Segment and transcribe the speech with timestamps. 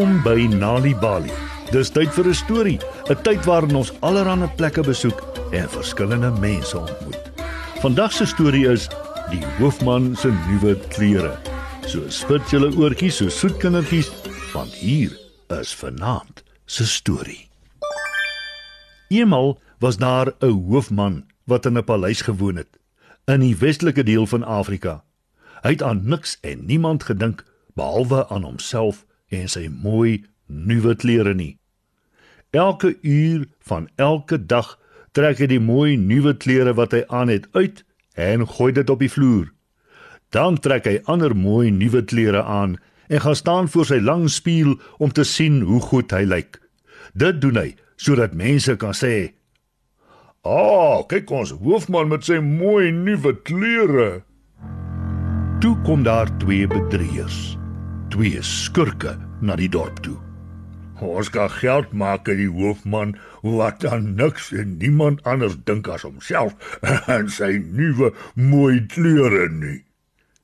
[0.00, 1.28] Welkom by Nali Bali.
[1.68, 2.80] Dis tyd vir 'n storie,
[3.12, 5.20] 'n tyd waarin ons allerlei plekke besoek
[5.52, 7.20] en verskillende mense ontmoet.
[7.82, 8.88] Vandag se storie is
[9.30, 11.36] die hoofman se nuwe klere.
[11.86, 14.08] So spit julle oortjies so soet kindertjies,
[14.54, 15.12] want hier
[15.60, 17.50] is vanaand se storie.
[19.10, 22.78] Eenmal was daar 'n hoofman wat in 'n paleis gewoon het
[23.26, 25.04] in die westelike deel van Afrika.
[25.62, 27.44] Hy het aan niks en niemand gedink
[27.74, 31.56] behalwe aan homself en sy mooi nuwe klere nie.
[32.50, 34.74] Elke uur van elke dag
[35.14, 37.84] trek hy die mooi nuwe klere wat hy aan het uit
[38.18, 39.50] en gooi dit op die vloer.
[40.30, 42.76] Dan trek hy ander mooi nuwe klere aan
[43.10, 46.60] en gaan staan voor sy lang spieël om te sien hoe goed hy lyk.
[47.14, 49.34] Dit doen hy sodat mense kan sê:
[50.42, 54.22] "Ag, oh, kyk ons hoofman met sy mooi nuwe klere."
[55.60, 57.58] Toe kom daar twee bedrieërs,
[58.10, 60.16] twee skurke na die dorp toe.
[61.00, 66.04] Ons kan geld maak uit die hoofman wat aan niks en niemand anders dink as
[66.04, 66.52] homself
[67.16, 69.78] en sy nuwe mooi klere nie,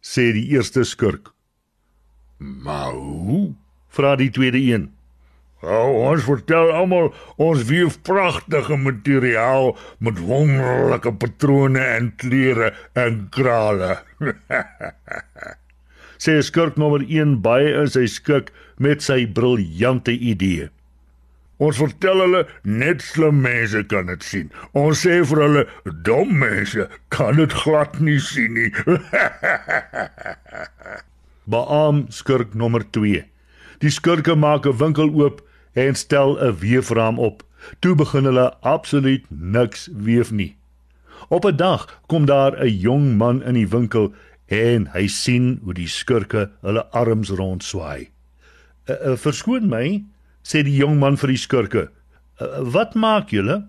[0.00, 1.34] sê die eerste skurk.
[2.38, 3.52] Maar hoe?
[3.88, 4.90] vra die tweede een.
[5.58, 7.08] Oh, ons vertel almal
[7.42, 13.96] ons weef pragtige materiaal met wonderlike patrone en kleure en krale.
[16.18, 20.68] Sê skurk nommer 1 baie in sy skik met sy briljante idee.
[21.58, 24.50] Ons vertel hulle net slim mense kan dit sien.
[24.78, 25.64] Ons sê vir hulle
[26.06, 28.70] dom mense kan dit glad nie sien nie.
[31.52, 33.24] Baam skurk nommer 2.
[33.82, 35.42] Die skurke maak 'n winkel oop
[35.74, 37.42] en stel 'n weefraam op.
[37.80, 40.54] Toe begin hulle absoluut niks weef nie.
[41.28, 44.14] Op 'n dag kom daar 'n jong man in die winkel
[44.48, 48.08] en hy sien hoe die skurke hulle arms rondswaai.
[48.88, 50.04] "Uh, uh, "Verskoon my,"
[50.42, 51.88] sê die jong man vir die skurke.
[52.40, 53.68] Uh, "Wat maak julle?"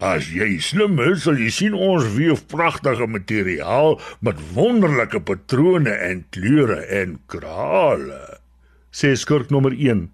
[0.00, 6.24] As jy slim is, sal jy sien ons weef pragtige materiaal met wonderlike patrone en
[6.34, 8.40] kleure en krale.
[8.90, 10.10] Sê skurk nommer 1.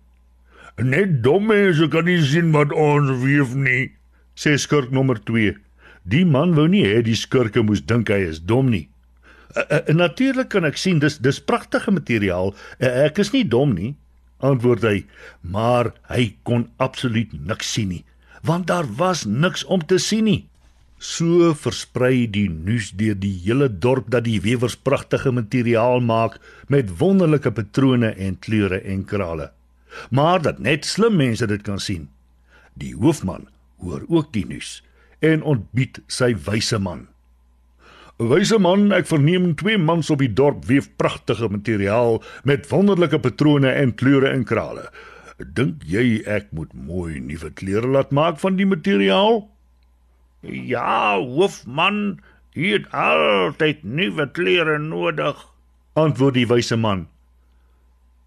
[0.85, 3.91] Net dom mense kan nie sien wat ons weef nie,
[4.37, 5.57] sê skurk nommer 2.
[6.05, 8.90] Die man wou nie hê die skurke moes dink hy is dom nie.
[9.57, 12.55] Uh, uh, Natuurlik kan ek sien dis dis pragtige materiaal.
[12.79, 13.95] Uh, ek is nie dom nie,
[14.47, 14.97] antwoord hy,
[15.43, 18.05] maar hy kon absoluut niks sien nie,
[18.47, 20.41] want daar was niks om te sien nie.
[21.01, 26.37] So versprei die nuus deur die hele dorp dat die wewers pragtige materiaal maak
[26.69, 29.49] met wonderlike patrone en kleure en krale.
[30.11, 32.11] Maar dat net slim mense dit kan sien.
[32.77, 33.49] Die hoofman
[33.81, 34.83] hoor ook die nuus
[35.25, 37.09] en ontbied sy wyse man.
[38.21, 43.71] Wyse man, ek verneem twee mans op die dorp weef pragtige materiaal met wonderlike patrone
[43.73, 44.91] en kleure en krale.
[45.41, 49.47] Dink jy ek moet mooi nuwe klere laat maak van die materiaal?
[50.45, 52.21] Ja, hoofman,
[52.53, 55.41] jy het altyd nuwe klere nodig,
[55.97, 57.07] antwoord die wyse man.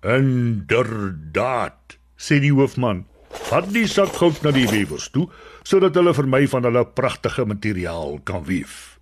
[0.02, 3.06] Inderdaad, sê die hoofman.
[3.46, 5.28] Vat die sak goud na die wewers toe
[5.66, 8.93] sodat hulle vir my van hulle pragtige materiaal kan weef,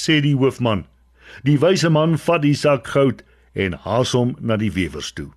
[0.00, 0.86] sê die hoofman.
[1.46, 3.22] Die wyse man vat die sak goud
[3.54, 5.30] en haas hom na die wewers toe.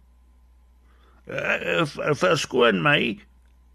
[1.28, 1.86] Uh,
[2.20, 3.16] verskoon my,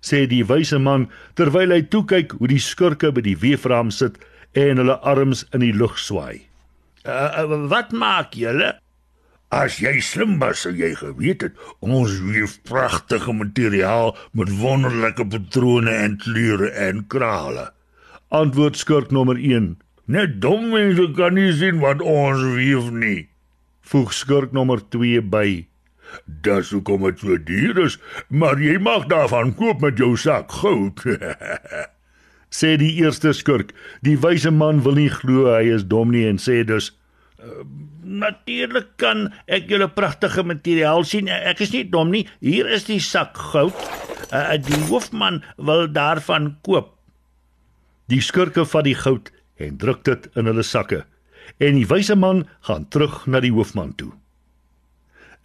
[0.04, 1.06] sê die wyse man
[1.38, 4.18] terwyl hy toe kyk hoe die skurke by die weefraam sit
[4.58, 6.44] en hulle arms in die lug swaai.
[7.08, 8.74] Uh, wat maak julle?
[9.54, 15.94] As jy slim was, sou jy geweet het ons weef pragtige materiaal met wonderlike patrone
[16.04, 17.70] en kleure en krale.
[18.28, 19.78] Antwoord skurk nommer 1.
[20.08, 23.26] Net dom mense kan nie sien wat ons weef nie.
[23.90, 25.66] Voeg skurk nommer 2 by.
[26.24, 27.98] Dis hoekom dit so duur is,
[28.32, 31.04] maar jy mag daarvan koop met jou sak goud.
[32.60, 33.74] sê die eerste skurk.
[34.00, 36.94] Die wyse man wil nie glo hy is dom nie en sê dus
[37.44, 37.60] uh,
[38.08, 41.28] Natuurlik kan ek julle pragtige materiaal sien.
[41.28, 42.24] Ek is nie dom nie.
[42.40, 43.76] Hier is die sak goud.
[44.32, 46.94] Uh, die hoofman wil daarvan koop.
[48.08, 49.28] Die skurke vat die goud
[49.58, 51.02] en druk dit in hulle sakke.
[51.58, 54.12] En die wyse man gaan terug na die hoofman toe.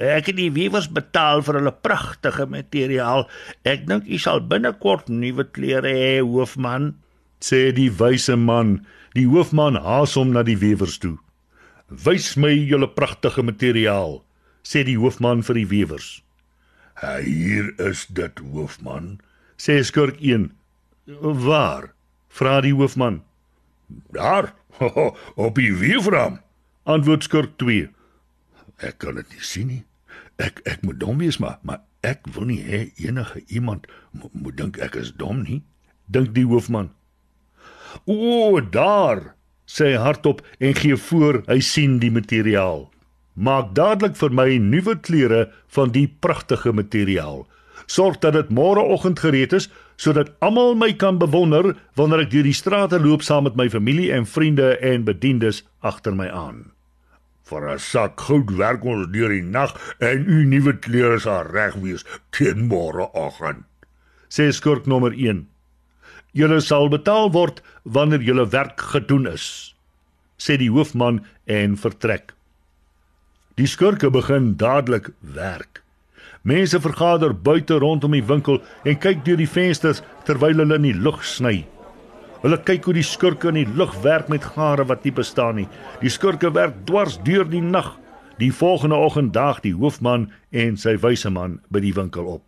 [0.01, 3.27] Ek het die wewers betaal vir hulle pragtige materiaal.
[3.69, 6.95] Ek dink u sal binnekort nuwe klere hê, hoofman,
[7.39, 8.80] sê die wyse man.
[9.13, 11.18] Die hoofman haas hom na die wewers toe.
[11.88, 14.24] Wys my julle pragtige materiaal,
[14.66, 16.09] sê die hoofman vir die wewers.
[17.01, 19.19] Hier is dit, hoofman,
[19.57, 20.50] sê skurk 1.
[21.21, 21.92] Waar?
[22.33, 23.21] vra die hoofman.
[23.88, 24.53] Daar,
[25.47, 26.39] op die weefraam,
[26.83, 27.89] antwoord skurk 2.
[28.83, 29.83] Ek kan dit nie sien nie.
[30.41, 34.57] Ek ek moet dom wees maar, maar ek wil nie hê enige iemand mo moet
[34.57, 35.62] dink ek is dom nie,
[36.12, 36.89] dink die hoofman.
[38.09, 39.35] O, daar,
[39.69, 42.89] sê hy hardop en gee voor hy sien die materiaal.
[43.33, 47.45] Maak dadelik vir my nuwe klere van die pragtige materiaal.
[47.85, 52.57] Sorg dat dit môreoggend gereed is sodat almal my kan bewonder wanneer ek deur die
[52.57, 56.71] strate loop saam met my familie en vriende en bedienis agter my aan.
[57.44, 61.75] Vir 'n sak goud werk ons deur die nag en u nuwe klere sal reg
[61.75, 63.63] wees teen môreoggend.
[64.30, 65.47] Sê skurk nommer 1.
[66.33, 69.75] Julle sal betaal word wanneer julle werk gedoen is,
[70.39, 72.33] sê die hoofman en vertrek.
[73.56, 75.82] Die skurke begin dadelik werk.
[76.44, 80.98] Mense vergader buite rondom die winkel en kyk deur die vensters terwyl hulle in die
[81.06, 81.62] lug sny.
[82.42, 85.69] Hulle kyk hoe die skurke in die lug werk met gare wat nie bestaan nie.
[86.01, 87.94] Die skurke werk dwars deur die nag.
[88.42, 92.44] Die volgende oggend daag die hoofman en sy wyse man by die winkel op.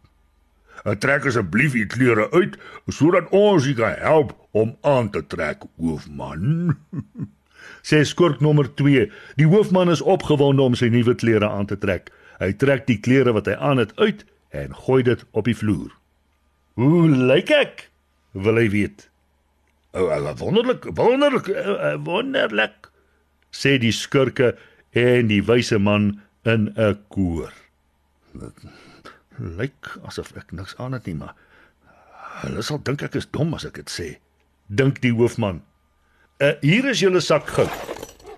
[1.00, 2.59] "Trek asseblief u klere uit
[2.92, 6.75] sodat ons u kan help om aan te trek, hoofman."
[7.89, 9.09] sê skurk nommer 2.
[9.38, 12.12] Die hoofman is opgewonde om sy nuwe klere aan te trek.
[12.39, 15.91] Hy trek die klere wat hy aan het uit en gooi dit op die vloer.
[16.75, 17.89] "Hoe lyk ek?"
[18.31, 19.09] wil hy weet.
[19.93, 22.91] "O, oh, wonderlik, wonderlik, uh, wonderlik,"
[23.51, 24.57] sê die skurke
[24.91, 27.53] en die wyse man in 'n koor.
[29.39, 31.35] "Lyk asof ek niks aan het nie, maar
[32.43, 34.17] hulle sal dink ek is dom as ek dit sê,"
[34.67, 35.61] dink die hoofman.
[36.39, 37.71] "Uh, hier is julle sak goud,"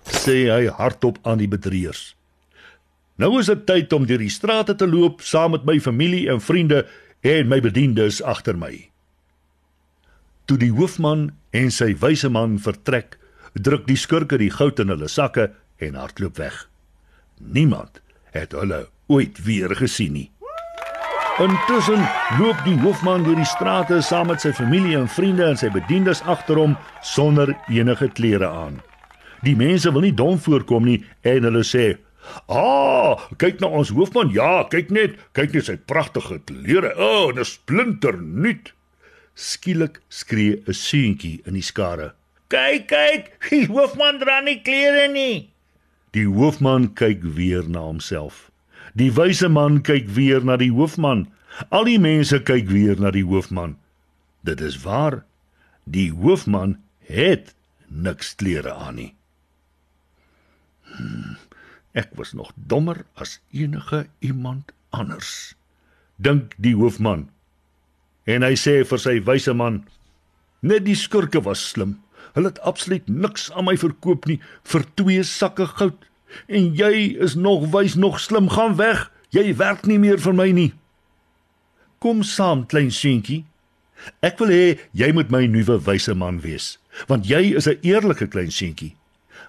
[0.04, 2.14] sê hy hardop aan die bedrieërs.
[3.18, 6.38] Nou is dit tyd om deur die strate te loop saam met my familie en
[6.40, 6.84] vriende
[7.26, 8.70] en my bediendes agter my.
[10.46, 13.18] Toe die hoofman en sy wyse man vertrek,
[13.58, 15.50] druk die skurke die goud in hulle sakke
[15.82, 16.62] en hardloop weg.
[17.42, 17.98] Niemand
[18.36, 20.28] het hulle ooit weer gesien nie.
[21.42, 22.00] Intussen
[22.38, 26.22] loop die hoofman deur die strate saam met sy familie en vriende en sy bediendes
[26.22, 28.78] agter hom sonder enige klere aan.
[29.42, 31.96] Die mense wil nie dom voorkom nie en hulle sê:
[32.48, 34.30] Ah, kyk na ons hoofman.
[34.34, 36.92] Ja, kyk net, kyk net sy pragtige klere.
[36.96, 38.72] O, oh, 'n splinter nuut.
[39.34, 42.12] Skielik skree 'n seentjie in die skare.
[42.48, 45.50] Kyk, kyk, die hoofman dra nie klere nie.
[46.16, 48.50] Die hoofman kyk weer na homself.
[48.96, 51.28] Die wyse man kyk weer na die hoofman.
[51.70, 53.76] Al die mense kyk weer na die hoofman.
[54.44, 55.24] Dit is waar.
[55.84, 57.54] Die hoofman het
[57.88, 59.12] niks klere aan nie.
[60.96, 61.36] Hmm.
[61.92, 65.54] Ek was nog dommer as enige iemand anders.
[66.16, 67.28] Dink die hoofman.
[68.28, 69.84] En hy sê vir sy wyse man:
[70.60, 72.00] "Net die skurke was slim.
[72.34, 76.04] Hulle het absoluut niks aan my verkoop nie vir twee sakke goud.
[76.46, 79.10] En jy is nog wys nog slim, gaan weg.
[79.30, 80.72] Jy werk nie meer vir my nie."
[81.98, 83.44] Kom saam, klein seentjie.
[84.22, 88.28] Ek wil hê jy moet my nuwe wyse man wees, want jy is 'n eerlike
[88.28, 88.94] klein seentjie.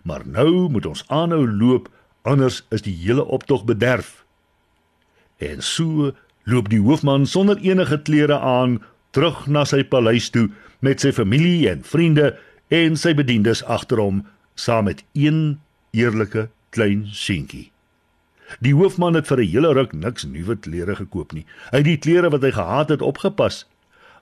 [0.03, 1.89] Maar nou moet ons aanhou loop
[2.21, 4.25] anders is die hele optog bederf.
[5.37, 6.11] En so
[6.43, 8.79] loop die hoofman sonder enige klere aan
[9.11, 10.49] terug na sy paleis toe
[10.79, 12.33] met sy familie en vriende
[12.67, 14.23] en sy bediendes agter hom
[14.59, 15.59] saam met een
[15.91, 17.69] eerlike klein seentjie.
[18.59, 21.45] Die hoofman het vir 'n hele ruk niks nuwe klere gekoop nie.
[21.71, 23.65] Hy het die klere wat hy gehad het opgepas,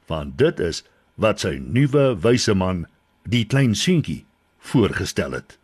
[0.07, 0.83] want dit is
[1.15, 2.85] wat sy nuwe wyse man,
[3.23, 4.25] die klein seentjie,
[4.59, 5.57] voorgestel het.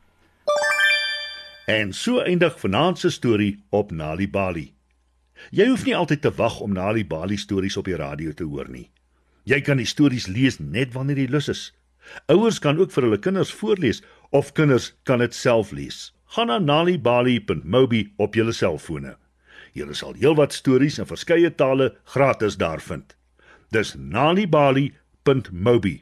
[1.65, 4.73] En so eindig vanaand se storie op Nali Bali.
[5.51, 8.67] Jy hoef nie altyd te wag om Nali Bali stories op die radio te hoor
[8.67, 8.89] nie.
[9.47, 11.71] Jy kan die stories lees net wanneer jy lus is.
[12.27, 16.11] Ouers kan ook vir hulle kinders voorlees of kinders kan dit self lees.
[16.35, 19.15] Gaan na nalibali.mobi op jou selfone.
[19.73, 23.15] Jy sal heelwat stories in verskeie tale gratis daar vind.
[23.71, 25.95] Dis nalibali.mobi.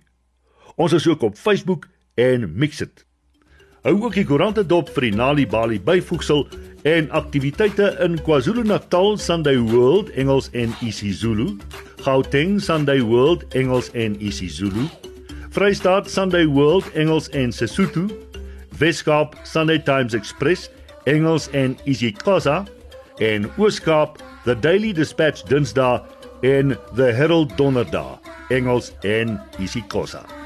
[0.76, 3.06] Ons is ook op Facebook en Mixit.
[3.82, 6.44] Hou ook die koerante dop vir die Nali Bali byvoegsel
[6.86, 11.56] en aktiwiteite in KwaZulu-Natal Sunday World Engels en isiZulu,
[12.06, 14.86] Gauteng Sunday World Engels en isiZulu,
[15.58, 18.06] Vrystaat Sunday World Engels en Sesotho,
[18.78, 20.70] Weskaap Sunday Times Express
[21.10, 22.60] Engels en isiXhosa
[23.18, 26.04] en Ooskaap The Daily Dispatch Dinsdae
[26.46, 28.22] en The Herald Donderdag
[28.54, 30.41] Engels en isiXhosa.